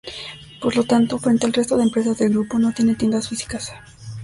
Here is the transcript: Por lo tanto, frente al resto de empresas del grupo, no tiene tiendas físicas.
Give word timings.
Por 0.59 0.75
lo 0.75 0.83
tanto, 0.85 1.19
frente 1.19 1.45
al 1.45 1.53
resto 1.53 1.77
de 1.77 1.83
empresas 1.83 2.17
del 2.17 2.31
grupo, 2.31 2.57
no 2.57 2.71
tiene 2.71 2.95
tiendas 2.95 3.29
físicas. 3.29 3.71